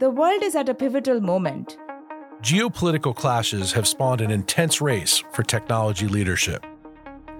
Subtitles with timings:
[0.00, 1.78] The world is at a pivotal moment.
[2.42, 6.66] Geopolitical clashes have spawned an intense race for technology leadership.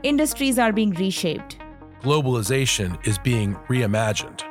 [0.04, 1.58] Industries are being reshaped.
[2.02, 4.42] Globalization is being reimagined.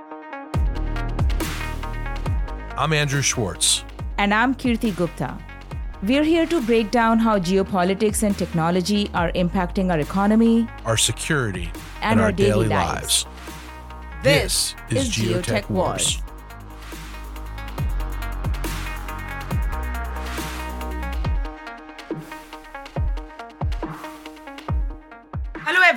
[2.78, 3.86] I'm Andrew Schwartz.
[4.18, 5.38] And I'm Kirti Gupta.
[6.02, 11.72] We're here to break down how geopolitics and technology are impacting our economy, our security,
[12.02, 13.26] and, and our, our, daily, daily lives.
[13.26, 13.26] lives.
[14.24, 16.16] This, is, is Geotech Wars.
[16.16, 16.23] Hello,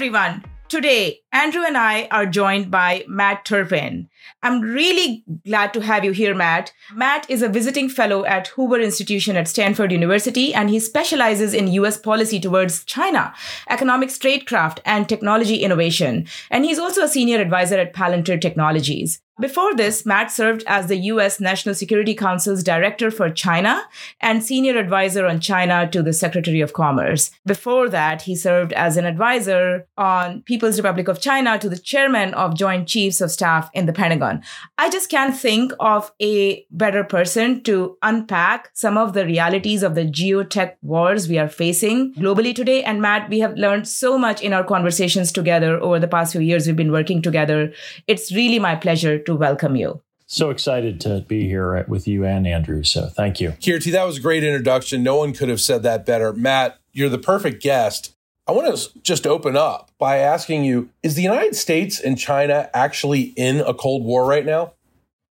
[0.07, 0.45] everyone.
[0.69, 4.09] Today, Andrew and I are joined by Matt Turpin.
[4.41, 6.73] I'm really glad to have you here, Matt.
[6.95, 11.67] Matt is a visiting fellow at Hoover Institution at Stanford University, and he specializes in
[11.73, 13.35] US policy towards China,
[13.69, 16.29] economic statecraft, and technology innovation.
[16.53, 19.21] And he's also a senior advisor at Palantir Technologies.
[19.39, 23.83] Before this, Matt served as the US National Security Council's director for China
[24.19, 27.31] and senior advisor on China to the Secretary of Commerce.
[27.45, 32.33] Before that, he served as an advisor on People's Republic of China to the chairman
[32.33, 34.43] of Joint Chiefs of Staff in the Pentagon.
[34.79, 39.95] I just can't think of a better person to unpack some of the realities of
[39.95, 42.83] the geotech wars we are facing globally today.
[42.85, 46.41] And Matt, we have learned so much in our conversations together over the past few
[46.41, 47.75] years we've been working together.
[48.07, 50.03] It's really my pleasure to welcome you.
[50.27, 52.83] So excited to be here uh, with you and Andrew.
[52.83, 53.51] So thank you.
[53.53, 55.03] Kirti, that was a great introduction.
[55.03, 56.33] No one could have said that better.
[56.33, 58.17] Matt, you're the perfect guest.
[58.49, 62.69] I want to just open up by asking you Is the United States and China
[62.75, 64.75] actually in a Cold War right now?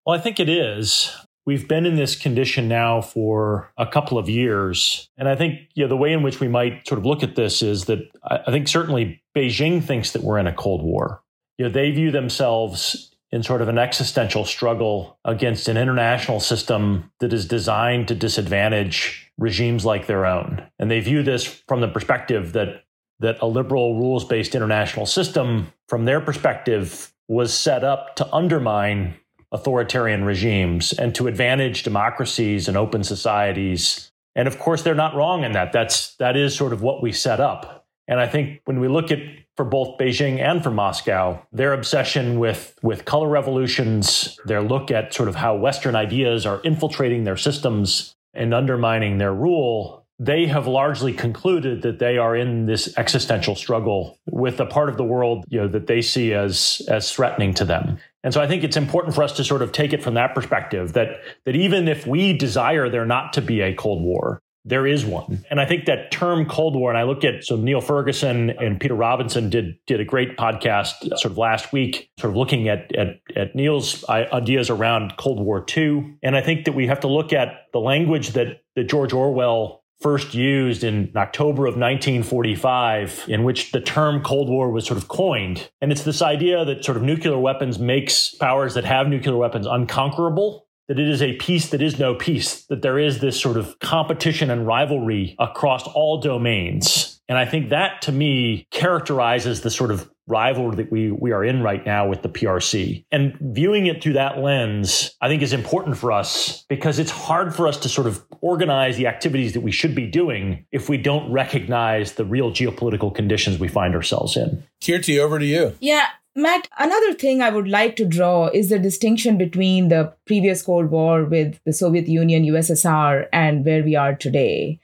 [0.07, 1.13] Well, I think it is.
[1.47, 5.09] We've been in this condition now for a couple of years.
[5.19, 7.37] And I think you know, the way in which we might sort of look at
[7.37, 11.23] this is that I think certainly Beijing thinks that we're in a Cold War.
[11.59, 17.11] You know, they view themselves in sort of an existential struggle against an international system
[17.19, 20.63] that is designed to disadvantage regimes like their own.
[20.79, 22.85] And they view this from the perspective that
[23.19, 29.15] that a liberal rules-based international system from their perspective was set up to undermine
[29.51, 34.13] authoritarian regimes and to advantage democracies and open societies.
[34.37, 35.73] And of course they're not wrong in that.
[35.73, 37.85] That's that is sort of what we set up.
[38.07, 39.19] And I think when we look at
[39.57, 45.15] for both Beijing and for Moscow, their obsession with, with color revolutions, their look at
[45.15, 50.67] sort of how Western ideas are infiltrating their systems and undermining their rule, they have
[50.67, 55.45] largely concluded that they are in this existential struggle with a part of the world
[55.49, 57.99] you know, that they see as, as threatening to them.
[58.23, 60.35] And so I think it's important for us to sort of take it from that
[60.35, 64.87] perspective that, that even if we desire there not to be a Cold War, there
[64.87, 65.25] is one.
[65.25, 65.43] Mm-hmm.
[65.51, 68.81] And I think that term Cold War, and I look at so Niall Ferguson and
[68.81, 72.95] Peter Robinson did did a great podcast sort of last week, sort of looking at
[72.97, 76.17] at, at Niall's ideas around Cold War II.
[76.23, 79.85] And I think that we have to look at the language that that George Orwell
[80.01, 85.09] first used in October of 1945, in which the term Cold War was sort of
[85.09, 85.71] coined.
[85.81, 89.67] And it's this idea that sort of nuclear weapons makes powers that have nuclear weapons
[89.67, 93.57] unconquerable that it is a peace that is no peace, that there is this sort
[93.57, 97.21] of competition and rivalry across all domains.
[97.29, 101.45] And I think that to me characterizes the sort of rivalry that we, we are
[101.45, 103.05] in right now with the PRC.
[103.13, 107.55] And viewing it through that lens, I think is important for us because it's hard
[107.55, 110.97] for us to sort of organize the activities that we should be doing if we
[110.97, 114.63] don't recognize the real geopolitical conditions we find ourselves in.
[114.81, 115.77] Kirti, over to you.
[115.81, 116.07] Yeah,
[116.37, 120.91] Matt, another thing I would like to draw is the distinction between the previous Cold
[120.91, 124.81] War with the Soviet Union, USSR, and where we are today.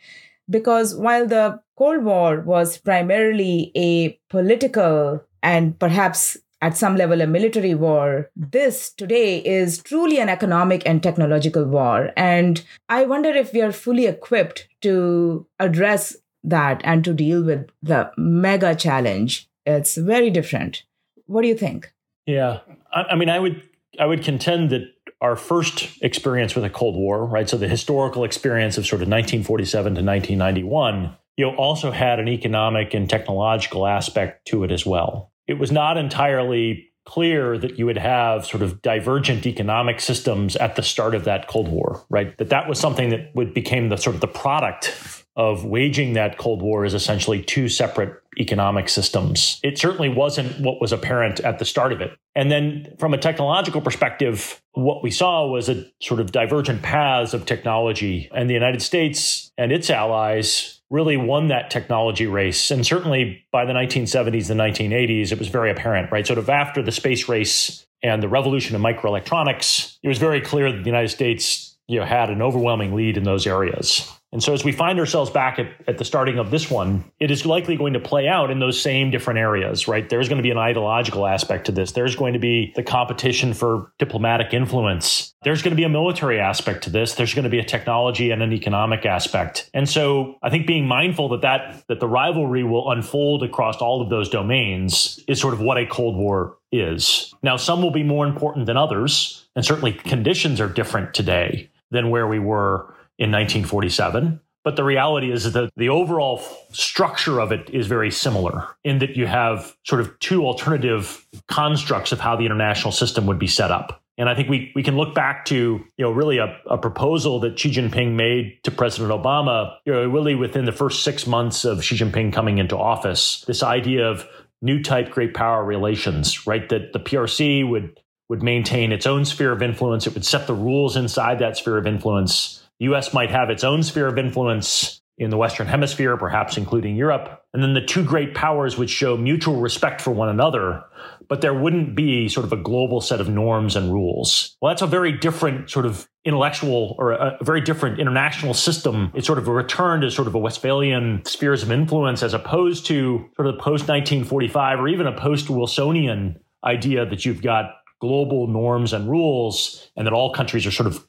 [0.49, 7.27] Because while the Cold War was primarily a political and perhaps at some level a
[7.27, 12.13] military war, this today is truly an economic and technological war.
[12.17, 17.71] And I wonder if we are fully equipped to address that and to deal with
[17.83, 19.49] the mega challenge.
[19.67, 20.85] It's very different.
[21.31, 21.93] What do you think?
[22.27, 22.59] Yeah,
[22.93, 23.63] I, I mean, I would
[24.01, 24.83] I would contend that
[25.21, 27.49] our first experience with a Cold War, right?
[27.49, 32.27] So the historical experience of sort of 1947 to 1991, you know, also had an
[32.27, 35.33] economic and technological aspect to it as well.
[35.47, 40.75] It was not entirely clear that you would have sort of divergent economic systems at
[40.75, 42.37] the start of that Cold War, right?
[42.39, 46.39] That that was something that would became the sort of the product of waging that
[46.39, 49.61] Cold War is essentially two separate economic systems.
[49.63, 52.17] It certainly wasn't what was apparent at the start of it.
[52.35, 57.35] And then from a technological perspective, what we saw was a sort of divergent paths
[57.35, 58.29] of technology.
[58.35, 62.71] And the United States and its allies really won that technology race.
[62.71, 66.27] And certainly by the 1970s, the 1980s, it was very apparent, right?
[66.27, 70.73] Sort of after the space race and the revolution of microelectronics, it was very clear
[70.73, 74.09] that the United States you know, had an overwhelming lead in those areas.
[74.33, 77.31] And so as we find ourselves back at, at the starting of this one, it
[77.31, 80.09] is likely going to play out in those same different areas, right?
[80.09, 81.93] There's going to be an ideological aspect to this.
[81.93, 85.35] There's going to be the competition for diplomatic influence.
[85.43, 87.15] There's going to be a military aspect to this.
[87.15, 89.69] There's going to be a technology and an economic aspect.
[89.75, 94.01] And so I think being mindful that that, that the rivalry will unfold across all
[94.01, 97.35] of those domains is sort of what a Cold War is.
[97.43, 102.11] Now, some will be more important than others, and certainly conditions are different today than
[102.11, 104.41] where we were in 1947.
[104.65, 109.17] But the reality is that the overall structure of it is very similar in that
[109.17, 113.71] you have sort of two alternative constructs of how the international system would be set
[113.71, 114.03] up.
[114.19, 117.41] And I think we, we can look back to, you know, really a, a proposal
[117.41, 121.65] that Xi Jinping made to President Obama, you know, really within the first six months
[121.65, 124.27] of Xi Jinping coming into office, this idea of
[124.61, 126.69] new type great power relations, right?
[126.69, 130.07] That the PRC would would maintain its own sphere of influence.
[130.07, 132.60] It would set the rules inside that sphere of influence.
[132.81, 137.43] US might have its own sphere of influence in the Western Hemisphere, perhaps including Europe.
[137.53, 140.83] And then the two great powers would show mutual respect for one another,
[141.29, 144.57] but there wouldn't be sort of a global set of norms and rules.
[144.63, 149.13] Well, that's a very different sort of intellectual or a, very different international system.
[149.15, 152.87] It's sort of a return to sort of a Westphalian spheres of influence as opposed
[152.87, 157.73] to sort of the post 1945 or even a post Wilsonian idea that you've got
[158.01, 161.07] global norms and rules and that all countries are sort of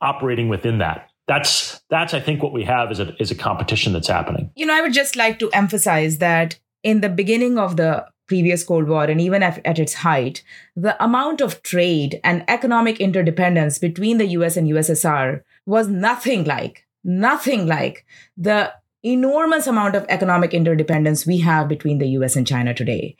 [0.00, 1.10] operating within that.
[1.26, 4.50] That's that's I think what we have is a is a competition that's happening.
[4.54, 8.62] You know, I would just like to emphasize that in the beginning of the previous
[8.62, 10.44] Cold War and even at, at, its height,
[10.76, 16.86] the amount of trade and economic interdependence between the US and USSR was nothing like,
[17.02, 18.04] nothing like
[18.36, 18.72] the
[19.02, 23.16] enormous amount of economic interdependence we have between the US and China today.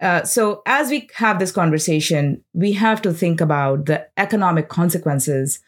[0.00, 5.60] Uh, so, as we have this conversation, we have to think about the economic consequences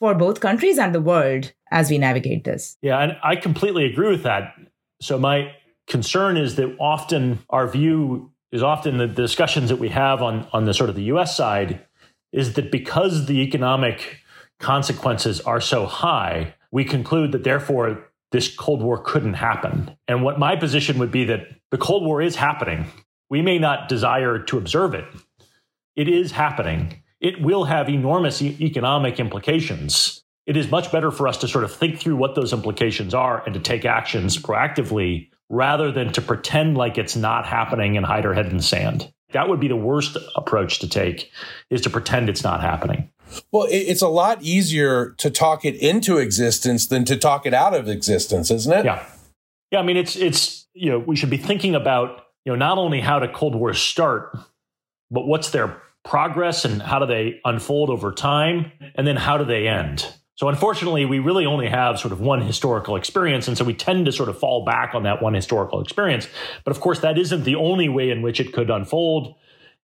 [0.00, 2.76] for both countries and the world as we navigate this.
[2.82, 4.54] Yeah, and I completely agree with that.
[5.00, 5.52] So my
[5.86, 10.64] concern is that often our view is often the discussions that we have on on
[10.64, 11.86] the sort of the US side
[12.32, 14.18] is that because the economic
[14.58, 19.96] consequences are so high, we conclude that therefore this Cold War couldn't happen.
[20.06, 22.86] And what my position would be that the Cold War is happening.
[23.28, 25.04] We may not desire to observe it.
[25.96, 30.22] It is happening it will have enormous e- economic implications.
[30.46, 33.42] It is much better for us to sort of think through what those implications are
[33.44, 38.24] and to take actions proactively rather than to pretend like it's not happening and hide
[38.26, 39.12] our head in the sand.
[39.32, 41.30] That would be the worst approach to take
[41.68, 43.10] is to pretend it's not happening.
[43.52, 47.74] Well, it's a lot easier to talk it into existence than to talk it out
[47.74, 48.84] of existence, isn't it?
[48.84, 49.04] Yeah.
[49.70, 52.78] Yeah, I mean it's it's you know, we should be thinking about, you know, not
[52.78, 54.36] only how did Cold War start,
[55.10, 55.80] but what's their
[56.10, 58.72] progress and how do they unfold over time?
[58.96, 60.04] And then how do they end?
[60.34, 63.46] So, unfortunately, we really only have sort of one historical experience.
[63.46, 66.26] And so we tend to sort of fall back on that one historical experience.
[66.64, 69.36] But of course, that isn't the only way in which it could unfold.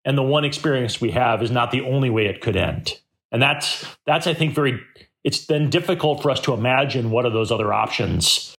[0.05, 3.01] And the one experience we have is not the only way it could end.
[3.31, 4.81] And that's, that's I think, very,
[5.23, 8.53] it's then difficult for us to imagine what are those other options.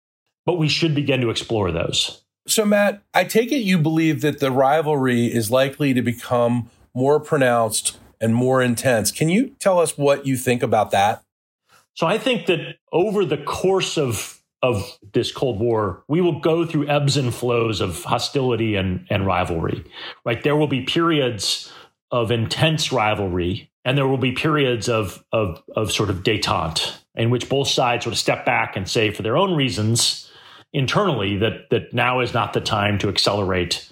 [0.45, 2.23] But we should begin to explore those.
[2.47, 7.19] So, Matt, I take it you believe that the rivalry is likely to become more
[7.19, 9.11] pronounced and more intense.
[9.11, 11.23] Can you tell us what you think about that?
[11.93, 16.65] So I think that over the course of of this Cold War, we will go
[16.65, 19.85] through ebbs and flows of hostility and, and rivalry.
[20.25, 20.41] Right?
[20.41, 21.71] There will be periods
[22.09, 27.29] of intense rivalry, and there will be periods of of of sort of detente, in
[27.29, 30.31] which both sides sort of step back and say, for their own reasons,
[30.73, 33.87] internally, that that now is not the time to accelerate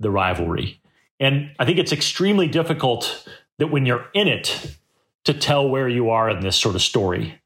[0.00, 0.77] the rivalry.
[1.20, 4.76] And I think it's extremely difficult that when you're in it
[5.24, 7.40] to tell where you are in this sort of story,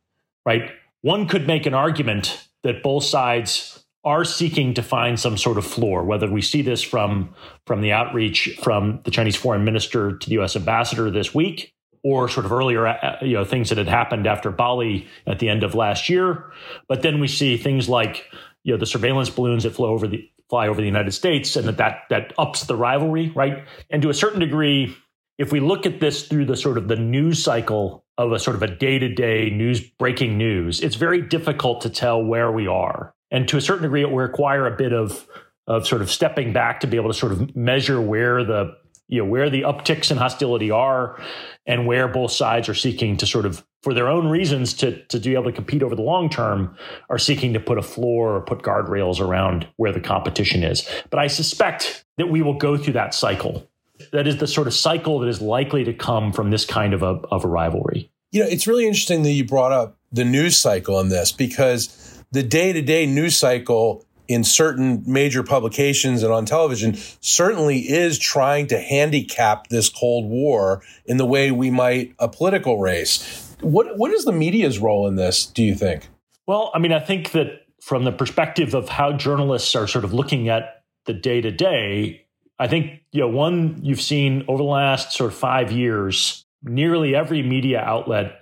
[0.45, 0.71] right?
[1.01, 5.67] One could make an argument that both sides are seeking to find some sort of
[5.67, 7.35] floor, whether we see this from,
[7.67, 12.29] from the outreach from the Chinese foreign minister to the US ambassador this week, or
[12.29, 15.63] sort of earlier, uh, you know, things that had happened after Bali at the end
[15.63, 16.53] of last year.
[16.89, 18.27] But then we see things like,
[18.65, 21.67] you know, the surveillance balloons that flew over the fly over the United States, and
[21.67, 23.65] that, that that ups the rivalry, right?
[23.89, 24.95] And to a certain degree,
[25.39, 28.57] if we look at this through the sort of the news cycle of a sort
[28.57, 33.15] of a day-to-day news breaking news, it's very difficult to tell where we are.
[33.31, 35.27] And to a certain degree, it will require a bit of
[35.67, 38.77] of sort of stepping back to be able to sort of measure where the
[39.09, 41.21] you know where the upticks in hostility are
[41.67, 45.19] and where both sides are seeking to sort of for their own reasons to to
[45.19, 46.77] be able to compete over the long term
[47.11, 50.89] are seeking to put a floor or put guardrails around where the competition is.
[51.11, 53.69] But i suspect that we will go through that cycle.
[54.13, 57.03] That is the sort of cycle that is likely to come from this kind of
[57.03, 58.11] a, of a rivalry.
[58.31, 62.25] You know it's really interesting that you brought up the news cycle in this because
[62.33, 68.19] the day to day news cycle in certain major publications and on television certainly is
[68.19, 73.55] trying to handicap this Cold War in the way we might a political race.
[73.61, 76.09] What what is the media's role in this, do you think?
[76.47, 80.13] Well, I mean, I think that from the perspective of how journalists are sort of
[80.13, 82.27] looking at the day to day,
[82.59, 87.15] I think, you know, one you've seen over the last sort of five years, nearly
[87.15, 88.42] every media outlet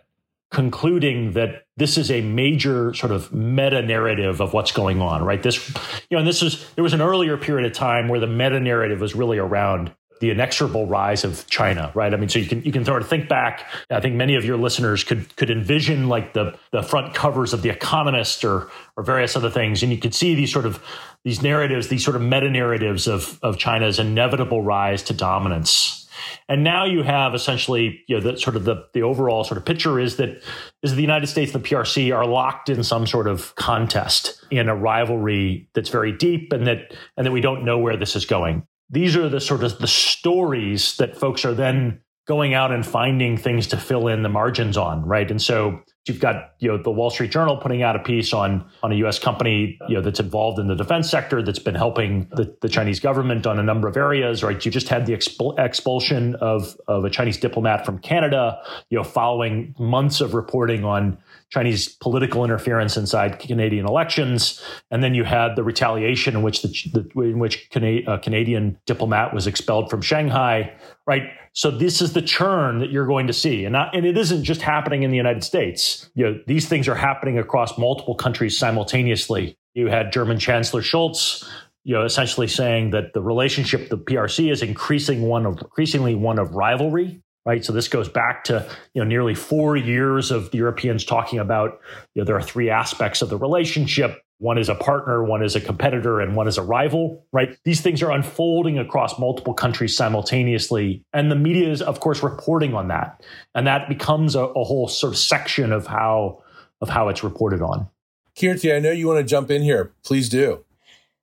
[0.50, 5.42] concluding that this is a major sort of meta narrative of what's going on, right?
[5.42, 5.68] This,
[6.10, 8.58] you know, and this is, there was an earlier period of time where the meta
[8.58, 12.12] narrative was really around the inexorable rise of China, right?
[12.12, 13.66] I mean, so you can you can sort of think back.
[13.88, 17.62] I think many of your listeners could could envision like the the front covers of
[17.62, 20.84] the Economist or or various other things, and you could see these sort of
[21.24, 25.99] these narratives, these sort of meta narratives of of China's inevitable rise to dominance.
[26.48, 29.64] And now you have essentially, you know, the sort of the, the overall sort of
[29.64, 30.42] picture is that
[30.82, 34.68] is the United States and the PRC are locked in some sort of contest in
[34.68, 38.24] a rivalry that's very deep and that and that we don't know where this is
[38.24, 42.84] going these are the sort of the stories that folks are then going out and
[42.84, 45.30] finding things to fill in the margins on, right?
[45.30, 48.64] And so you've got you know the Wall Street Journal putting out a piece on
[48.82, 49.18] on a U.S.
[49.18, 53.00] company you know that's involved in the defense sector that's been helping the, the Chinese
[53.00, 54.42] government on a number of areas.
[54.42, 58.60] Right, you just had the expul- expulsion of of a Chinese diplomat from Canada.
[58.88, 61.18] You know, following months of reporting on
[61.50, 66.68] Chinese political interference inside Canadian elections, and then you had the retaliation in which the,
[66.92, 70.72] the in which Cana- a Canadian diplomat was expelled from Shanghai.
[71.06, 74.16] Right, so this is the churn that you're going to see, and not, and it
[74.16, 75.89] isn't just happening in the United States.
[76.14, 79.56] You know, these things are happening across multiple countries simultaneously.
[79.74, 81.44] You had German Chancellor Scholz
[81.82, 86.38] you know, essentially saying that the relationship the PRC is increasing one of increasingly one
[86.38, 87.64] of rivalry right?
[87.64, 91.80] So this goes back to you know nearly four years of the Europeans talking about
[92.14, 94.20] you know there are three aspects of the relationship.
[94.40, 97.58] One is a partner, one is a competitor, and one is a rival, right?
[97.64, 101.04] These things are unfolding across multiple countries simultaneously.
[101.12, 103.22] And the media is, of course, reporting on that.
[103.54, 106.42] And that becomes a, a whole sort of section of how
[106.80, 107.86] of how it's reported on.
[108.34, 109.92] Kirti, I know you want to jump in here.
[110.02, 110.64] Please do.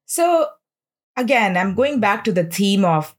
[0.05, 0.49] So
[1.15, 3.15] again, I'm going back to the theme of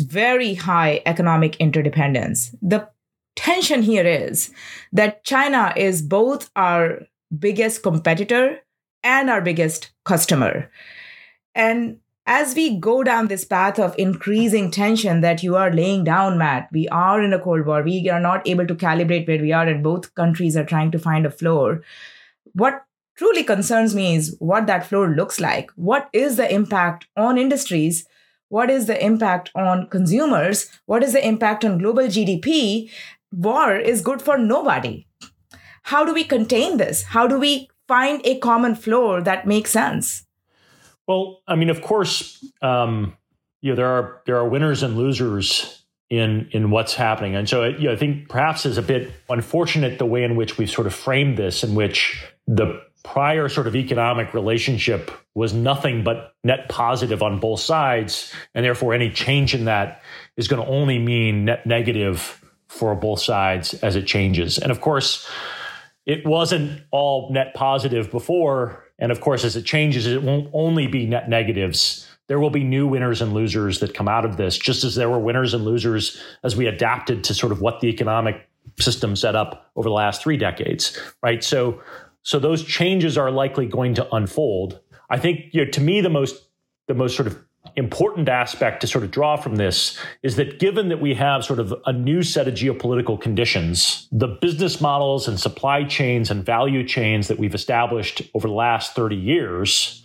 [0.00, 2.54] very high economic interdependence.
[2.62, 2.88] The
[3.34, 4.50] tension here is
[4.92, 7.02] that China is both our
[7.38, 8.60] biggest competitor
[9.06, 10.70] and our biggest customer.
[11.54, 16.38] And as we go down this path of increasing tension that you are laying down,
[16.38, 17.82] Matt, we are in a Cold War.
[17.82, 20.98] We are not able to calibrate where we are, and both countries are trying to
[20.98, 21.82] find a floor.
[22.52, 22.84] What
[23.16, 25.70] truly concerns me is what that floor looks like.
[25.76, 28.06] What is the impact on industries
[28.48, 30.70] what is the impact on consumers?
[30.86, 32.90] What is the impact on global GDP?
[33.32, 35.06] War is good for nobody.
[35.82, 37.02] How do we contain this?
[37.02, 40.24] How do we find a common floor that makes sense?
[41.06, 43.16] Well, I mean, of course, um,
[43.60, 47.64] you know there are there are winners and losers in in what's happening, and so
[47.64, 50.86] you know, I think perhaps is a bit unfortunate the way in which we've sort
[50.86, 56.68] of framed this, in which the prior sort of economic relationship was nothing but net
[56.68, 58.32] positive on both sides.
[58.52, 60.02] And therefore, any change in that
[60.36, 64.58] is going to only mean net negative for both sides as it changes.
[64.58, 65.28] And of course,
[66.06, 68.84] it wasn't all net positive before.
[68.98, 72.08] And of course, as it changes, it won't only be net negatives.
[72.28, 75.10] There will be new winners and losers that come out of this, just as there
[75.10, 78.48] were winners and losers as we adapted to sort of what the economic
[78.80, 81.42] system set up over the last three decades, right?
[81.44, 81.80] So
[82.22, 84.80] so those changes are likely going to unfold.
[85.08, 86.48] I think you know, to me the most
[86.88, 87.45] the most sort of
[87.76, 91.60] important aspect to sort of draw from this is that given that we have sort
[91.60, 96.86] of a new set of geopolitical conditions, the business models and supply chains and value
[96.86, 100.02] chains that we've established over the last 30 years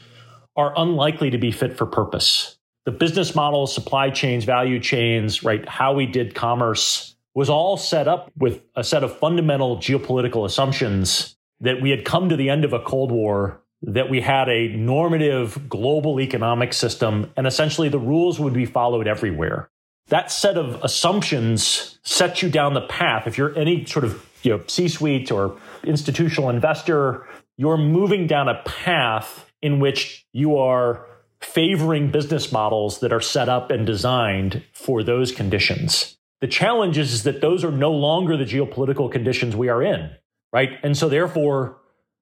[0.56, 2.58] are unlikely to be fit for purpose.
[2.86, 8.08] The business models, supply chains, value chains, right, how we did commerce was all set
[8.08, 12.66] up with a set of fundamental geopolitical assumptions that we had come to the end
[12.66, 18.00] of a Cold War, that we had a normative global economic system, and essentially the
[18.00, 19.70] rules would be followed everywhere.
[20.08, 23.28] That set of assumptions sets you down the path.
[23.28, 28.50] If you're any sort of you know, C suite or institutional investor, you're moving down
[28.50, 31.06] a path in which you are
[31.40, 36.18] favoring business models that are set up and designed for those conditions.
[36.40, 40.12] The challenge is is that those are no longer the geopolitical conditions we are in
[40.54, 40.72] right?
[40.84, 41.78] And so therefore,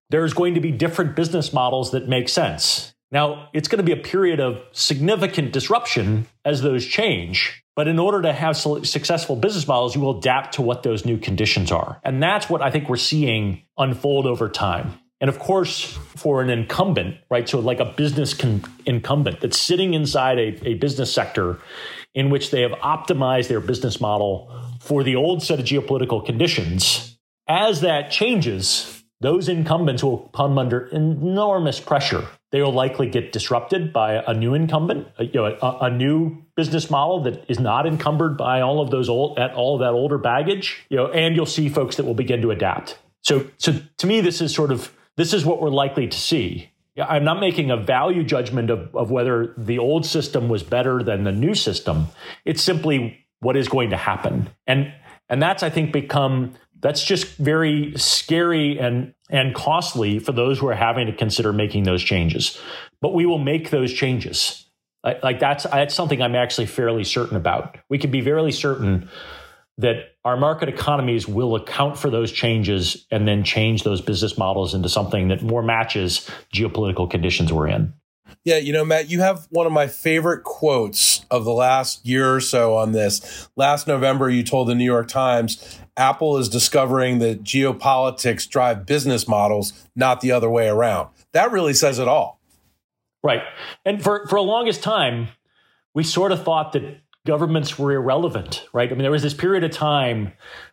[0.09, 2.93] there's going to be different business models that make sense.
[3.11, 7.63] Now, it's going to be a period of significant disruption as those change.
[7.75, 11.17] But in order to have successful business models, you will adapt to what those new
[11.17, 11.99] conditions are.
[12.03, 14.99] And that's what I think we're seeing unfold over time.
[15.21, 17.47] And of course, for an incumbent, right?
[17.47, 21.59] So, like a business con- incumbent that's sitting inside a, a business sector
[22.13, 27.17] in which they have optimized their business model for the old set of geopolitical conditions,
[27.47, 32.25] as that changes, those incumbents will come under enormous pressure.
[32.51, 36.43] They will likely get disrupted by a new incumbent, a, you know, a, a, new
[36.55, 39.91] business model that is not encumbered by all of those old, at all of that
[39.91, 40.85] older baggage.
[40.89, 42.97] You know, and you'll see folks that will begin to adapt.
[43.21, 46.71] So, so to me, this is sort of this is what we're likely to see.
[46.97, 51.23] I'm not making a value judgment of, of whether the old system was better than
[51.23, 52.07] the new system.
[52.45, 54.49] It's simply what is going to happen.
[54.65, 54.93] And
[55.29, 60.67] and that's I think become that's just very scary and and costly for those who
[60.67, 62.59] are having to consider making those changes.
[63.01, 64.65] But we will make those changes.
[65.03, 67.77] Like that's that's something I'm actually fairly certain about.
[67.89, 69.09] We can be fairly certain
[69.77, 74.73] that our market economies will account for those changes and then change those business models
[74.73, 77.93] into something that more matches geopolitical conditions we're in.
[78.43, 82.33] Yeah, you know, Matt, you have one of my favorite quotes of the last year
[82.33, 83.49] or so on this.
[83.55, 89.27] Last November, you told the New York Times Apple is discovering that geopolitics drive business
[89.27, 91.09] models, not the other way around.
[91.33, 92.39] That really says it all.
[93.21, 93.43] Right.
[93.85, 95.27] And for, for the longest time,
[95.93, 98.89] we sort of thought that governments were irrelevant, right?
[98.89, 100.31] I mean, there was this period of time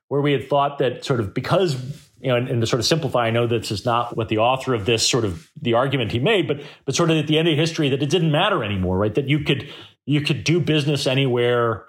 [0.08, 1.74] where we had thought that sort of because
[2.20, 4.38] you know, and, and, to sort of simplify, I know this is not what the
[4.38, 7.38] author of this sort of the argument he made, but but sort of at the
[7.38, 9.14] end of history that it didn't matter anymore, right?
[9.14, 9.68] That you could
[10.06, 11.84] you could do business anywhere,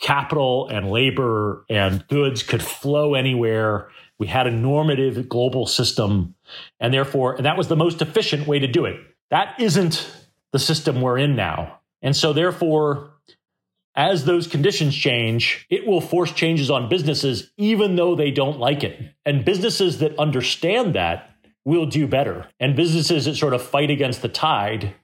[0.00, 3.88] capital and labor and goods could flow anywhere.
[4.18, 6.34] We had a normative global system,
[6.78, 9.00] and therefore, and that was the most efficient way to do it.
[9.30, 10.08] That isn't
[10.52, 13.13] the system we're in now, and so therefore,
[13.96, 18.82] as those conditions change, it will force changes on businesses, even though they don't like
[18.82, 19.00] it.
[19.24, 21.30] And businesses that understand that
[21.64, 22.48] will do better.
[22.58, 24.94] And businesses that sort of fight against the tide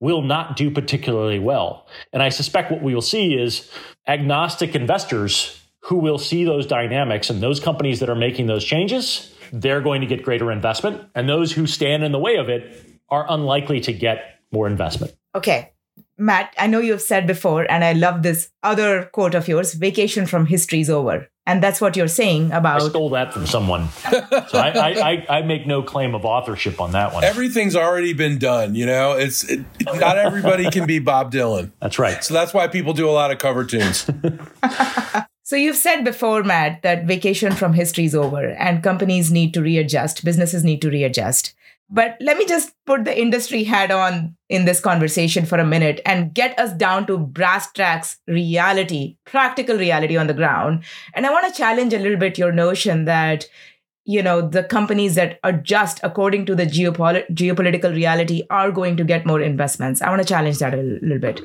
[0.00, 1.86] will not do particularly well.
[2.12, 3.70] And I suspect what we will see is
[4.06, 9.32] agnostic investors who will see those dynamics and those companies that are making those changes,
[9.52, 11.02] they're going to get greater investment.
[11.14, 15.14] And those who stand in the way of it are unlikely to get more investment.
[15.34, 15.72] Okay.
[16.18, 19.74] Matt, I know you have said before, and I love this other quote of yours
[19.74, 21.28] vacation from history is over.
[21.46, 22.82] And that's what you're saying about.
[22.82, 23.88] I stole that from someone.
[24.10, 27.24] so I, I, I, I, make no claim of authorship on that one.
[27.24, 29.12] Everything's already been done, you know?
[29.12, 31.70] It's it, Not everybody can be Bob Dylan.
[31.80, 32.22] That's right.
[32.22, 34.10] So that's why people do a lot of cover tunes.
[35.42, 39.62] so you've said before, Matt, that vacation from history is over and companies need to
[39.62, 41.54] readjust, businesses need to readjust.
[41.90, 46.02] But let me just put the industry hat on in this conversation for a minute
[46.04, 50.84] and get us down to brass tacks reality, practical reality on the ground.
[51.14, 53.48] And I want to challenge a little bit your notion that,
[54.04, 59.04] you know, the companies that adjust according to the geopol- geopolitical reality are going to
[59.04, 60.02] get more investments.
[60.02, 61.40] I want to challenge that a little bit.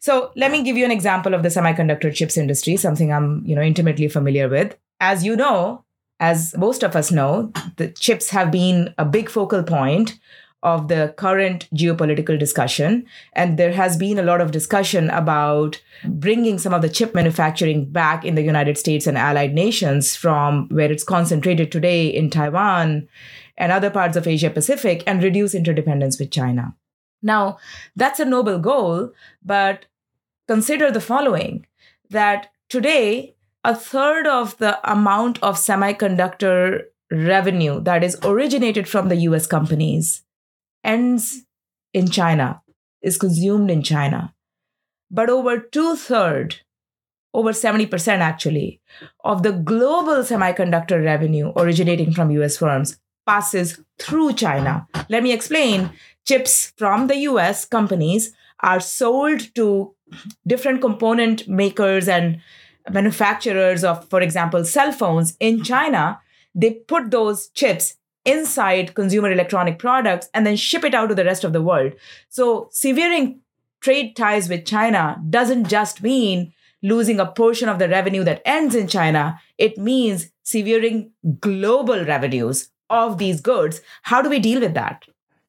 [0.00, 3.56] So let me give you an example of the semiconductor chips industry, something I'm, you
[3.56, 4.76] know, intimately familiar with.
[5.00, 5.85] As you know,
[6.20, 10.18] as most of us know, the chips have been a big focal point
[10.62, 13.06] of the current geopolitical discussion.
[13.34, 17.84] And there has been a lot of discussion about bringing some of the chip manufacturing
[17.84, 23.06] back in the United States and allied nations from where it's concentrated today in Taiwan
[23.56, 26.74] and other parts of Asia Pacific and reduce interdependence with China.
[27.22, 27.58] Now,
[27.94, 29.12] that's a noble goal,
[29.44, 29.86] but
[30.48, 31.66] consider the following
[32.10, 33.35] that today
[33.66, 40.22] a third of the amount of semiconductor revenue that is originated from the US companies
[40.84, 41.42] ends
[41.92, 42.62] in China,
[43.02, 44.32] is consumed in China.
[45.10, 46.60] But over two thirds,
[47.34, 48.80] over 70% actually,
[49.24, 54.86] of the global semiconductor revenue originating from US firms passes through China.
[55.08, 55.90] Let me explain.
[56.24, 59.92] Chips from the US companies are sold to
[60.46, 62.40] different component makers and
[62.90, 66.20] manufacturers of, for example, cell phones in China,
[66.54, 67.94] they put those chips
[68.24, 71.92] inside consumer electronic products and then ship it out to the rest of the world.
[72.28, 73.40] So, severing
[73.80, 78.74] trade ties with China doesn't just mean losing a portion of the revenue that ends
[78.74, 83.80] in China, it means severing global revenues of these goods.
[84.02, 85.04] How do we deal with that?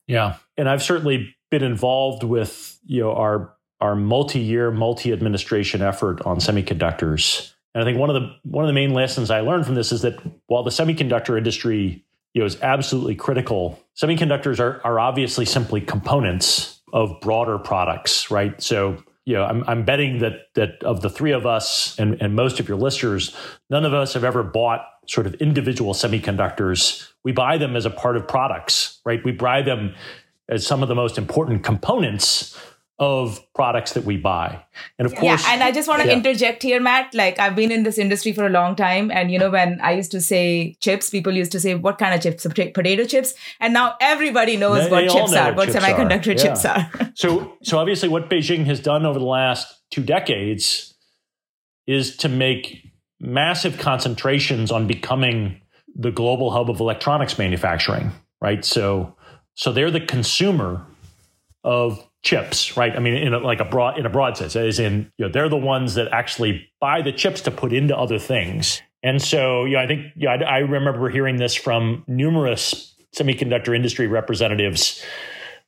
[0.08, 0.38] Yeah.
[0.58, 7.53] And I've certainly been involved with, you know, our our multi-year, multi-administration effort on semiconductors.
[7.73, 9.91] And I think one of the one of the main lessons I learned from this
[9.91, 15.45] is that while the semiconductor industry you know, is absolutely critical, semiconductors are, are obviously
[15.45, 18.59] simply components of broader products, right?
[18.61, 22.33] So you know, I'm, I'm betting that that of the three of us and, and
[22.33, 23.35] most of your listeners,
[23.69, 27.07] none of us have ever bought sort of individual semiconductors.
[27.23, 29.23] We buy them as a part of products, right?
[29.23, 29.95] We buy them
[30.47, 32.57] as some of the most important components
[32.99, 34.63] of products that we buy.
[34.97, 36.15] And of course, yeah, and I just want to yeah.
[36.15, 37.13] interject here, Matt.
[37.13, 39.91] Like I've been in this industry for a long time, and you know, when I
[39.91, 42.45] used to say chips, people used to say, "What kind of chips?
[42.45, 46.39] Potato chips?" And now everybody knows they, what they chips are, what, chips semiconductor are.
[46.39, 46.89] chips yeah.
[46.99, 47.12] are.
[47.13, 50.95] so, so obviously, what Beijing has done over the last two decades
[51.86, 52.83] is to make
[53.19, 55.62] massive concentrations on becoming
[55.95, 58.12] the global hub of electronics manufacturing.
[58.41, 58.63] Right.
[58.63, 59.15] So,
[59.55, 60.86] so they're the consumer
[61.63, 62.93] of chips, right?
[62.93, 65.31] I mean, in a, like a broad in a broad sense, as in you know
[65.31, 68.81] they're the ones that actually buy the chips to put into other things.
[69.01, 72.93] And so, you know, I think you know, I, I remember hearing this from numerous
[73.15, 75.01] semiconductor industry representatives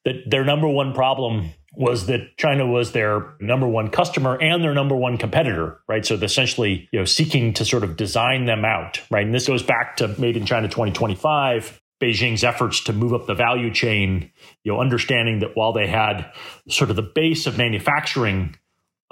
[0.03, 4.73] that their number one problem was that China was their number one customer and their
[4.73, 6.05] number one competitor, right?
[6.05, 9.25] So essentially, you know, seeking to sort of design them out, right?
[9.25, 13.35] And this goes back to Made in China 2025, Beijing's efforts to move up the
[13.35, 14.31] value chain,
[14.63, 16.31] you know, understanding that while they had
[16.69, 18.55] sort of the base of manufacturing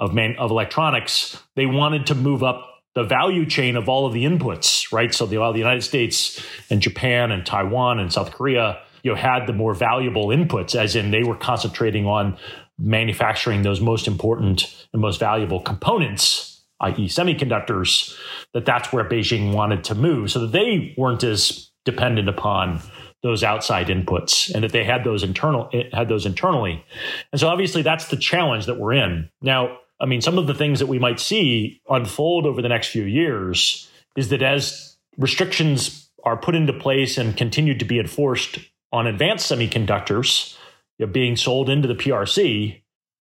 [0.00, 4.12] of man, of electronics, they wanted to move up the value chain of all of
[4.12, 5.14] the inputs, right?
[5.14, 9.16] So the, while the United States and Japan and Taiwan and South Korea, you know,
[9.16, 12.36] had the more valuable inputs, as in they were concentrating on
[12.78, 18.16] manufacturing those most important and most valuable components, i.e., semiconductors.
[18.54, 22.82] That that's where Beijing wanted to move, so that they weren't as dependent upon
[23.22, 26.84] those outside inputs and that they had those internal eh, had those internally.
[27.32, 29.30] And so obviously that's the challenge that we're in.
[29.40, 32.88] Now, I mean some of the things that we might see unfold over the next
[32.88, 38.58] few years is that as restrictions are put into place and continue to be enforced
[38.92, 40.56] on advanced semiconductors
[40.98, 42.82] you know, being sold into the PRC,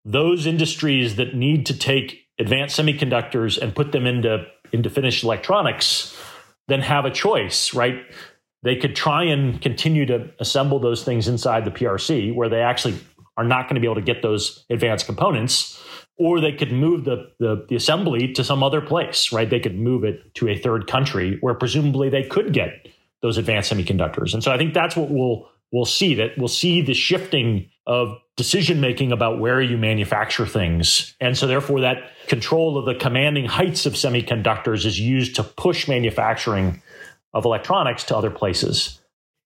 [0.05, 6.15] those industries that need to take advanced semiconductors and put them into into finished electronics
[6.71, 8.01] then have a choice, right?
[8.63, 12.99] They could try and continue to assemble those things inside the PRC where they actually
[13.37, 15.81] are not going to be able to get those advanced components,
[16.17, 19.49] or they could move the, the, the, assembly to some other place, right?
[19.49, 22.87] They could move it to a third country where presumably they could get
[23.21, 24.33] those advanced semiconductors.
[24.33, 28.17] And so I think that's what we'll we'll see that we'll see the shifting of
[28.35, 31.15] decision making about where you manufacture things.
[31.19, 35.87] And so therefore that control of the commanding heights of semiconductors is used to push
[35.87, 36.81] manufacturing
[37.33, 38.99] of electronics to other places.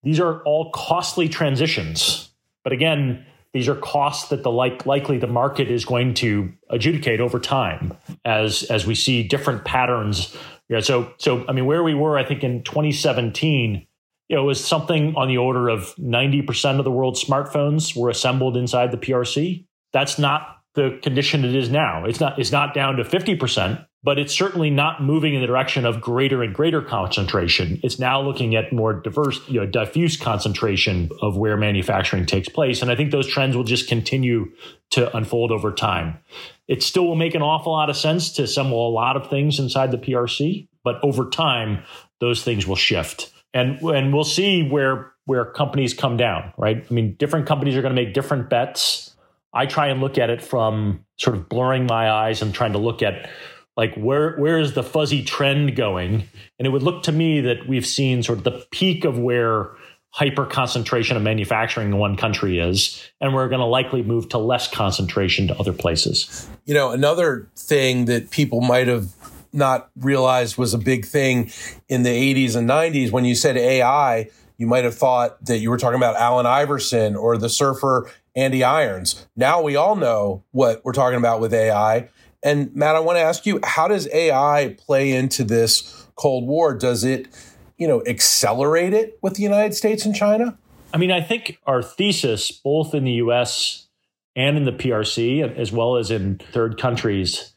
[0.04, 2.32] These are all costly transitions.
[2.64, 7.22] But again, these are costs that the like, likely the market is going to adjudicate
[7.22, 7.94] over time
[8.26, 10.36] as as we see different patterns.
[10.68, 13.88] Yeah, so so I mean, where we were, I think in 2017,
[14.28, 18.10] you know, it was something on the order of 90% of the world's smartphones were
[18.10, 19.66] assembled inside the PRC.
[19.94, 22.06] That's not the condition it is now.
[22.06, 25.84] It's not it's not down to 50%, but it's certainly not moving in the direction
[25.84, 27.80] of greater and greater concentration.
[27.82, 32.84] It's now looking at more diverse, you know, diffuse concentration of where manufacturing takes place.
[32.84, 34.52] And I think those trends will just continue
[34.92, 36.20] to unfold over time.
[36.68, 39.58] It still will make an awful lot of sense to assemble a lot of things
[39.58, 41.84] inside the PRC, but over time,
[42.20, 43.34] those things will shift.
[43.56, 46.86] And, and we'll see where, where companies come down, right?
[46.88, 49.16] I mean, different companies are going to make different bets.
[49.52, 52.78] I try and look at it from sort of blurring my eyes and trying to
[52.78, 53.30] look at
[53.78, 56.28] like where where is the fuzzy trend going
[56.60, 59.72] and it would look to me that we've seen sort of the peak of where
[60.12, 64.38] hyper concentration of manufacturing in one country is and we're going to likely move to
[64.38, 69.12] less concentration to other places you know another thing that people might have
[69.52, 71.52] not realized was a big thing
[71.88, 75.70] in the 80s and 90s when you said ai you might have thought that you
[75.70, 79.28] were talking about Allen Iverson or the surfer Andy Irons.
[79.36, 82.10] Now we all know what we're talking about with AI.
[82.46, 86.76] And Matt, I want to ask you, how does AI play into this Cold War?
[86.76, 87.28] Does it,
[87.76, 90.56] you know, accelerate it with the United States and China?
[90.94, 93.88] I mean, I think our thesis, both in the US
[94.36, 97.54] and in the PRC, as well as in third countries,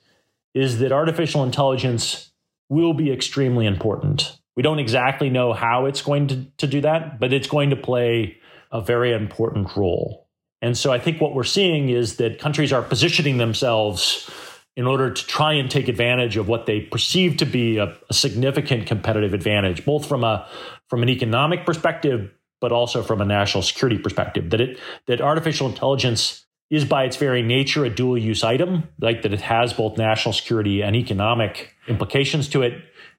[0.54, 2.32] is that artificial intelligence
[2.70, 4.38] will be extremely important.
[4.56, 7.76] We don't exactly know how it's going to, to do that, but it's going to
[7.76, 8.38] play
[8.72, 10.26] a very important role.
[10.62, 14.30] And so I think what we're seeing is that countries are positioning themselves
[14.78, 18.14] in order to try and take advantage of what they perceive to be a, a,
[18.14, 20.48] significant competitive advantage, both from a
[20.88, 24.50] from an economic perspective, but also from a national security perspective.
[24.50, 29.22] That it that artificial intelligence is by its very nature a dual use item, like
[29.22, 32.74] that it has both national security and economic implications to it,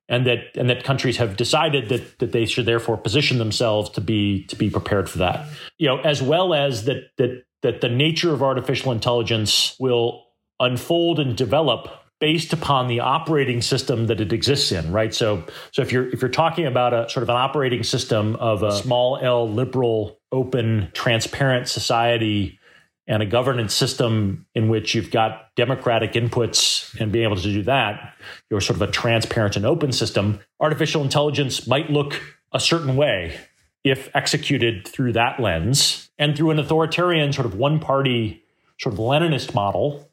[0.08, 4.00] and that and that countries have decided that that they should therefore position themselves to
[4.00, 5.46] be to be prepared for that.
[5.78, 10.29] You know, as well as that that that the nature of artificial intelligence will
[10.60, 11.88] unfold and develop
[12.20, 15.14] based upon the operating system that it exists in, right?
[15.14, 18.62] So, so if you're if you're talking about a sort of an operating system of
[18.62, 22.60] a small L liberal, open, transparent society
[23.08, 27.64] and a governance system in which you've got democratic inputs and being able to do
[27.64, 28.14] that,
[28.52, 30.40] you're sort of a transparent and open system.
[30.60, 33.36] Artificial intelligence might look a certain way
[33.84, 38.44] if executed through that lens and through an authoritarian sort of one party
[38.80, 40.09] sort of Leninist model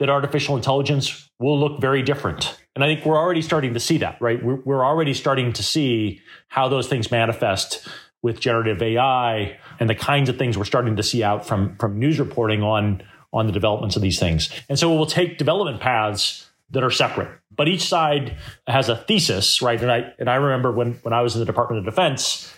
[0.00, 2.58] that artificial intelligence will look very different.
[2.74, 4.42] And I think we're already starting to see that, right?
[4.42, 7.86] We're, we're already starting to see how those things manifest
[8.22, 11.98] with generative AI and the kinds of things we're starting to see out from, from
[11.98, 14.50] news reporting on, on the developments of these things.
[14.70, 18.36] And so we'll take development paths that are separate, but each side
[18.66, 19.80] has a thesis, right?
[19.80, 22.50] And I, and I remember when, when I was in the Department of Defense,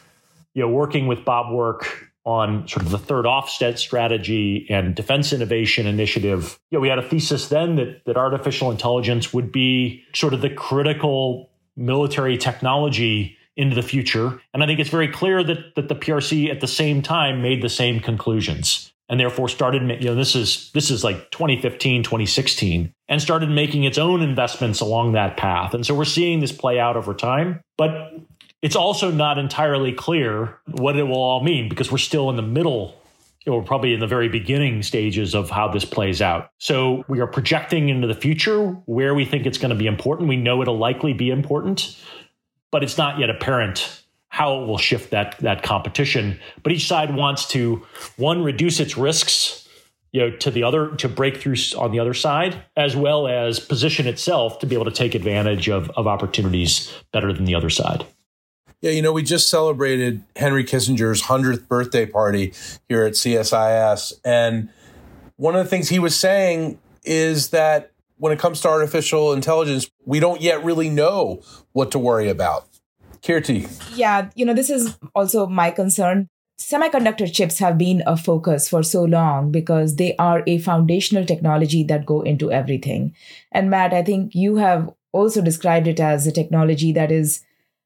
[0.54, 5.32] you know, working with Bob Work on sort of the third offset strategy and defense
[5.32, 6.58] innovation initiative.
[6.70, 10.40] You know, we had a thesis then that, that artificial intelligence would be sort of
[10.40, 14.40] the critical military technology into the future.
[14.54, 17.62] And I think it's very clear that, that the PRC at the same time made
[17.62, 22.94] the same conclusions and therefore started, you know, this is, this is like 2015, 2016
[23.08, 25.74] and started making its own investments along that path.
[25.74, 27.60] And so we're seeing this play out over time.
[27.76, 28.12] But
[28.62, 32.42] it's also not entirely clear what it will all mean because we're still in the
[32.42, 32.96] middle
[33.46, 36.50] or probably in the very beginning stages of how this plays out.
[36.58, 40.28] So we are projecting into the future where we think it's going to be important.
[40.28, 42.00] We know it'll likely be important,
[42.70, 46.38] but it's not yet apparent how it will shift that that competition.
[46.62, 47.84] But each side wants to
[48.16, 49.68] one reduce its risks,
[50.12, 54.06] you know, to the other to breakthroughs on the other side, as well as position
[54.06, 58.06] itself to be able to take advantage of of opportunities better than the other side.
[58.82, 62.52] Yeah, you know, we just celebrated Henry Kissinger's 100th birthday party
[62.88, 64.12] here at CSIS.
[64.24, 64.70] And
[65.36, 69.88] one of the things he was saying is that when it comes to artificial intelligence,
[70.04, 71.42] we don't yet really know
[71.72, 72.66] what to worry about.
[73.22, 73.70] Kirti.
[73.96, 76.28] Yeah, you know, this is also my concern.
[76.58, 81.84] Semiconductor chips have been a focus for so long because they are a foundational technology
[81.84, 83.14] that go into everything.
[83.52, 87.44] And Matt, I think you have also described it as a technology that is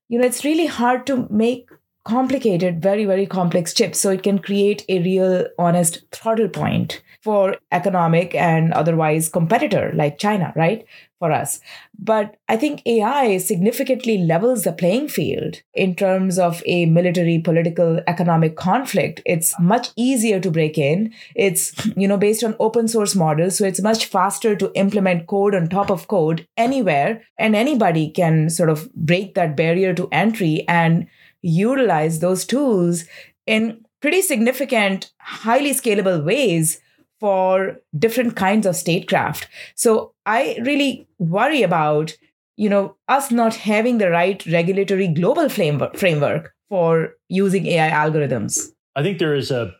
[0.09, 1.69] you know, it's really hard to make
[2.07, 3.99] complicated, very, very complex chips.
[3.99, 10.17] So it can create a real honest throttle point for economic and otherwise competitor like
[10.17, 10.87] China, right?
[11.19, 11.61] For us.
[11.99, 18.01] But I think AI significantly levels the playing field in terms of a military, political,
[18.07, 19.23] economic conflict.
[19.27, 21.13] It's much easier to break in.
[21.35, 23.59] It's, you know, based on open source models.
[23.59, 27.23] So it's much faster to implement code on top of code anywhere.
[27.39, 31.09] And anybody can sort of break that barrier to entry and
[31.47, 33.05] utilize those tools
[33.47, 36.81] in pretty significant, highly scalable ways
[37.21, 39.49] for different kinds of statecraft.
[39.75, 42.17] So I really worry about,
[42.57, 48.71] you know, us not having the right regulatory global framework for using AI algorithms.
[48.95, 49.73] I think there is a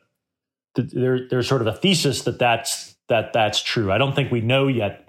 [0.75, 3.93] there, there's sort of a thesis that that's that that's true.
[3.93, 5.06] I don't think we know yet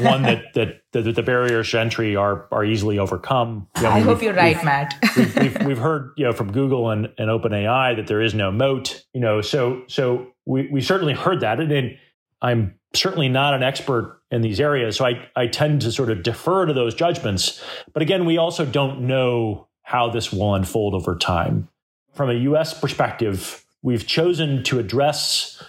[0.00, 3.68] one that, that, that the barriers to entry are are easily overcome.
[3.76, 4.94] You know, I, hope you're right, Matt.
[5.16, 8.50] we've, we've, we've, heard you know from Google and, and OpenAI that there is no
[8.50, 9.04] moat.
[9.12, 11.98] You know, so so we we certainly heard that, and, and
[12.40, 16.22] I'm certainly not an expert in these areas, so I I tend to sort of
[16.22, 17.62] defer to those judgments.
[17.92, 21.68] But again, we also don't know how this will unfold over time.
[22.14, 22.78] From a U.S.
[22.78, 25.62] perspective, we've chosen to address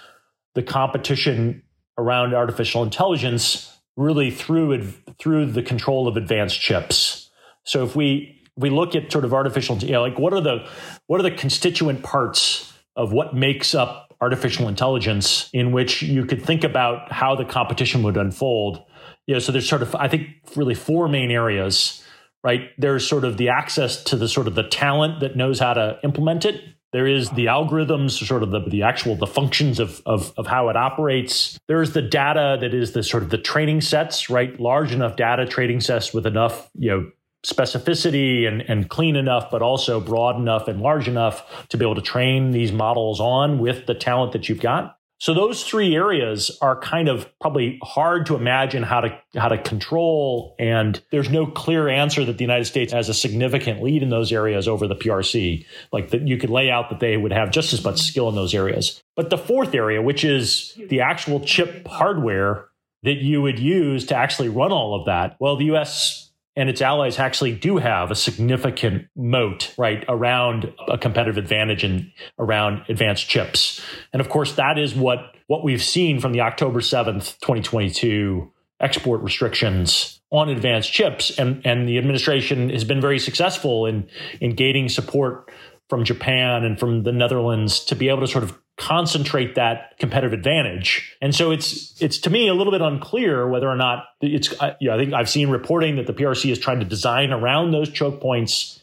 [0.56, 1.64] the competition
[1.98, 4.82] around artificial intelligence really through
[5.20, 7.30] through the control of advanced chips.
[7.66, 10.68] So if we we look at sort of artificial, you know, like what are the
[11.08, 16.44] what are the constituent parts of what makes up artificial intelligence in which you could
[16.44, 18.84] think about how the competition would unfold.
[19.28, 22.02] You know, so there's sort of I think really four main areas,
[22.42, 22.70] right?
[22.78, 26.00] There's sort of the access to the sort of the talent that knows how to
[26.06, 26.62] implement it.
[26.92, 30.70] There is the algorithms, sort of the, the actual the functions of, of, of how
[30.70, 31.60] it operates.
[31.68, 34.60] There's the data that is the sort of the training sets, right?
[34.60, 37.12] Large enough data training sets with enough, you know,
[37.46, 41.96] specificity and, and clean enough, but also broad enough and large enough to be able
[41.96, 44.99] to train these models on with the talent that you've got.
[45.20, 49.58] So those three areas are kind of probably hard to imagine how to how to
[49.58, 54.10] control and there's no clear answer that the United States has a significant lead in
[54.10, 55.66] those areas over the PRC.
[55.92, 58.36] Like that you could lay out that they would have just as much skill in
[58.36, 59.04] those areas.
[59.18, 62.66] But the fourth area, which is the actual chip hardware
[63.04, 66.82] that you would use to actually run all of that, well the US and its
[66.82, 73.28] allies actually do have a significant moat right around a competitive advantage and around advanced
[73.28, 73.82] chips.
[74.14, 79.22] And of course that is what what we've seen from the october 7th 2022 export
[79.22, 81.38] restrictions on advanced chips.
[81.38, 84.10] And and the administration has been very successful in
[84.40, 85.52] in gaining support
[85.90, 90.34] from Japan and from the Netherlands to be able to sort of concentrate that competitive
[90.34, 91.16] advantage.
[91.22, 94.90] And so it's it's to me a little bit unclear whether or not it's you
[94.90, 97.90] know, I think I've seen reporting that the PRC is trying to design around those
[97.90, 98.80] choke points,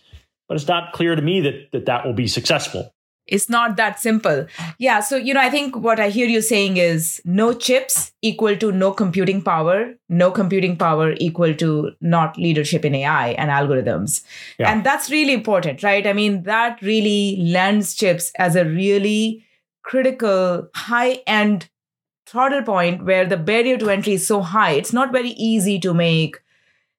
[0.49, 2.93] but it's not clear to me that that, that will be successful.
[3.27, 4.47] It's not that simple.
[4.79, 5.01] Yeah.
[5.01, 8.71] So, you know, I think what I hear you saying is no chips equal to
[8.71, 14.23] no computing power, no computing power equal to not leadership in AI and algorithms.
[14.61, 14.71] Yeah.
[14.71, 16.07] And that's really important, right?
[16.07, 19.45] I mean, that really lends chips as a really
[19.87, 21.71] critical high end
[22.27, 24.73] throttle point where the barrier to entry is so high.
[24.73, 26.43] It's not very easy to make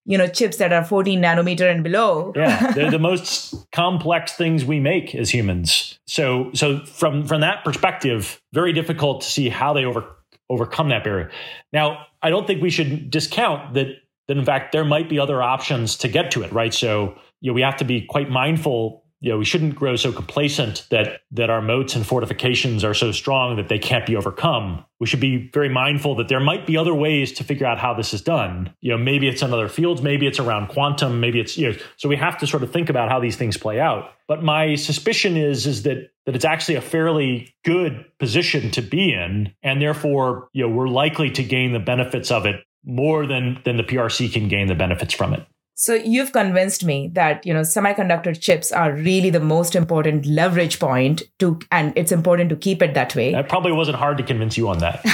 [0.05, 2.31] you know chips that are 14 nanometer and below.
[2.35, 5.99] Yeah they're the most complex things we make as humans.
[6.07, 10.05] So so from from that perspective very difficult to see how they over
[10.49, 11.29] overcome that barrier.
[11.73, 13.87] Now i don't think we should discount that
[14.27, 16.73] that in fact there might be other options to get to it right?
[16.73, 20.11] So you know we have to be quite mindful you know, we shouldn't grow so
[20.11, 24.85] complacent that that our moats and fortifications are so strong that they can't be overcome.
[24.99, 27.95] We should be very mindful that there might be other ways to figure out how
[27.95, 28.73] this is done.
[28.79, 31.77] You know, maybe it's in other fields, maybe it's around quantum, maybe it's you know.
[31.97, 34.11] So we have to sort of think about how these things play out.
[34.27, 39.13] But my suspicion is is that that it's actually a fairly good position to be
[39.13, 43.59] in, and therefore, you know, we're likely to gain the benefits of it more than
[43.65, 45.43] than the PRC can gain the benefits from it.
[45.79, 50.79] So you've convinced me that, you know, semiconductor chips are really the most important leverage
[50.79, 53.35] point to and it's important to keep it that way.
[53.35, 55.05] It probably wasn't hard to convince you on that.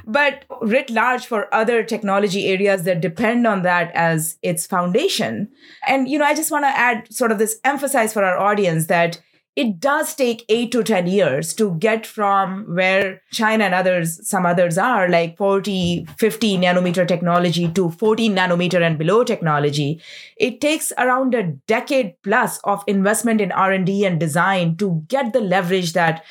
[0.06, 5.50] but writ large for other technology areas that depend on that as its foundation.
[5.86, 8.86] And you know, I just want to add sort of this emphasize for our audience
[8.86, 9.20] that
[9.54, 14.46] it does take eight to 10 years to get from where China and others, some
[14.46, 20.00] others are like 40, 50 nanometer technology to 14 nanometer and below technology.
[20.38, 25.40] It takes around a decade plus of investment in R&D and design to get the
[25.40, 26.24] leverage that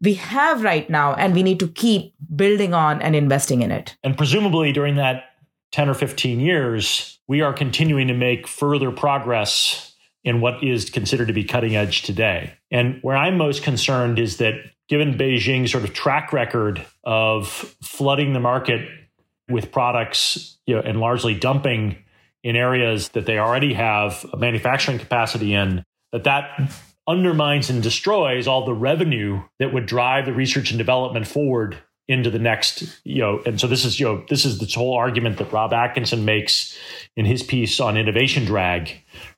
[0.00, 1.14] we have right now.
[1.14, 3.96] And we need to keep building on and investing in it.
[4.02, 5.24] And presumably during that
[5.72, 11.28] 10 or 15 years, we are continuing to make further progress in what is considered
[11.28, 12.54] to be cutting edge today.
[12.72, 14.54] And where I'm most concerned is that
[14.88, 17.46] given Beijing's sort of track record of
[17.82, 18.88] flooding the market
[19.48, 21.96] with products you know, and largely dumping
[22.42, 26.72] in areas that they already have manufacturing capacity in, that that
[27.06, 32.30] undermines and destroys all the revenue that would drive the research and development forward into
[32.30, 35.38] the next, you know, and so this is, you know, this is this whole argument
[35.38, 36.76] that Rob Atkinson makes
[37.16, 38.92] in his piece on innovation drag,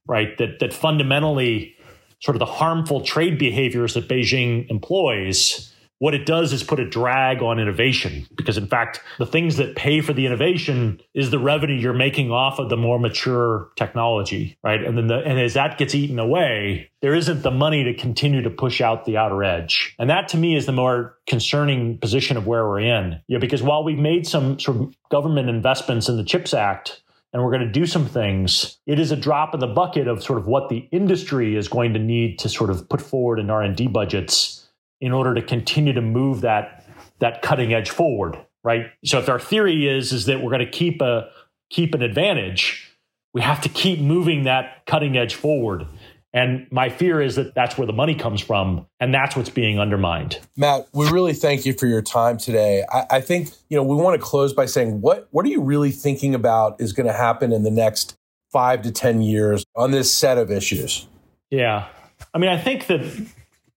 [0.07, 0.37] right?
[0.39, 1.74] That that fundamentally
[2.21, 6.89] sort of the harmful trade behaviors that Beijing employs what it does is put a
[6.89, 11.39] drag on innovation because in fact the things that pay for the innovation is the
[11.39, 14.85] revenue you're making off of the more mature technology right?
[14.85, 18.41] And then the, and as that gets eaten away there isn't the money to continue
[18.41, 19.95] to push out the outer edge.
[19.99, 23.21] And that to me is the more concerning position of where we're in.
[23.29, 27.03] Know, because while we've made some sort of government investments in the chips act
[27.35, 30.23] and we're going to do some things it is a drop in the bucket of
[30.23, 33.51] sort of what the industry is going to need to sort of put forward in
[33.51, 34.65] r&d budgets
[35.01, 36.85] in order to continue to move that
[37.19, 38.87] that cutting edge forward, right?
[39.05, 41.29] So if our theory is is that we're going to keep a
[41.71, 42.91] keep an advantage,
[43.33, 45.87] we have to keep moving that cutting edge forward.
[46.35, 49.79] And my fear is that that's where the money comes from, and that's what's being
[49.79, 50.41] undermined.
[50.57, 52.85] Matt, we really thank you for your time today.
[52.93, 55.63] I, I think you know we want to close by saying what what are you
[55.63, 58.17] really thinking about is going to happen in the next
[58.53, 61.07] five to ten years on this set of issues?
[61.51, 61.87] Yeah,
[62.35, 63.29] I mean, I think that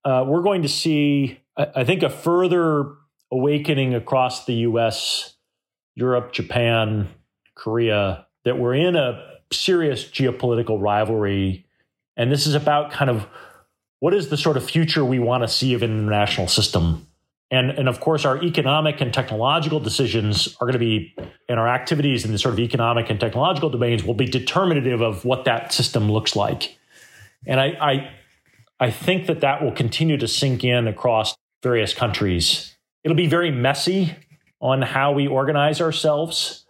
[0.03, 2.93] uh, we're going to see, I think, a further
[3.31, 5.35] awakening across the US,
[5.93, 7.07] Europe, Japan,
[7.53, 11.66] Korea, that we're in a serious geopolitical rivalry.
[12.17, 13.27] And this is about kind of
[13.99, 17.07] what is the sort of future we want to see of an international system.
[17.49, 21.15] And, and of course, our economic and technological decisions are going to be,
[21.47, 25.23] and our activities in the sort of economic and technological domains will be determinative of
[25.23, 26.77] what that system looks like.
[27.45, 28.11] And I, I
[28.79, 32.75] I think that that will continue to sink in across various countries.
[33.03, 34.15] It'll be very messy
[34.61, 36.65] on how we organize ourselves,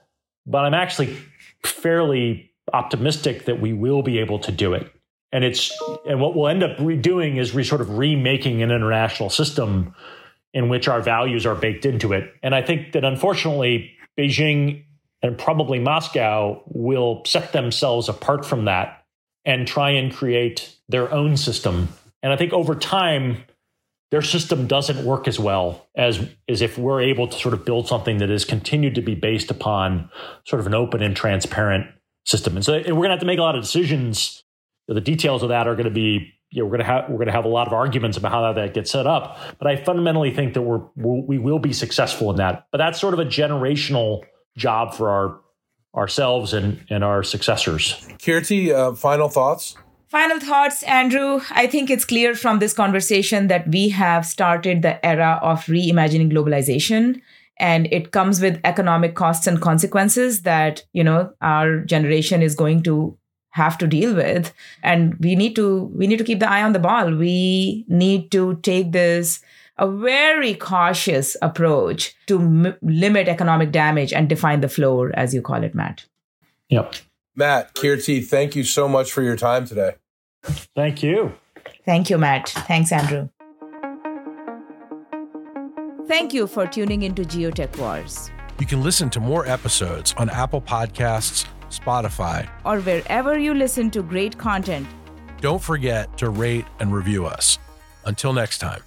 [0.45, 1.17] but I'm actually
[1.63, 4.91] fairly optimistic that we will be able to do it.
[5.31, 5.71] And it's
[6.07, 9.93] and what we'll end up doing is we sort of remaking an international system
[10.53, 12.33] in which our values are baked into it.
[12.41, 14.85] And I think that unfortunately, Beijing
[15.21, 19.05] and probably Moscow will set themselves apart from that
[19.45, 21.89] and try and create their own system.
[22.23, 23.43] And I think over time,
[24.11, 27.87] their system doesn't work as well as, as if we're able to sort of build
[27.87, 30.09] something that is continued to be based upon
[30.45, 31.87] sort of an open and transparent
[32.25, 32.55] system.
[32.55, 34.43] And so we're going to have to make a lot of decisions.
[34.87, 37.17] The details of that are going to be you know, we're going to have we're
[37.17, 39.37] going to have a lot of arguments about how that gets set up.
[39.59, 42.67] But I fundamentally think that we're we will be successful in that.
[42.71, 44.23] But that's sort of a generational
[44.55, 45.41] job for our
[45.95, 47.95] ourselves and and our successors.
[48.19, 49.75] Kirti, uh, final thoughts.
[50.07, 51.41] Final thoughts, Andrew.
[51.51, 56.31] I think it's clear from this conversation that we have started the era of reimagining
[56.31, 57.21] globalization
[57.59, 62.83] and it comes with economic costs and consequences that you know our generation is going
[62.83, 63.17] to
[63.57, 64.53] have to deal with.
[64.83, 65.67] And we need to
[65.99, 67.13] we need to keep the eye on the ball.
[67.13, 69.41] We need to take this
[69.77, 75.41] a very cautious approach to m- limit economic damage and define the floor as you
[75.41, 76.05] call it matt.
[76.69, 76.95] Yep.
[77.35, 79.91] Matt kirti thank you so much for your time today.
[80.75, 81.33] Thank you.
[81.85, 82.49] Thank you matt.
[82.67, 83.29] Thanks andrew.
[86.07, 88.31] Thank you for tuning into geotech wars.
[88.59, 94.01] You can listen to more episodes on apple podcasts Spotify, or wherever you listen to
[94.01, 94.87] great content.
[95.41, 97.59] Don't forget to rate and review us.
[98.05, 98.86] Until next time.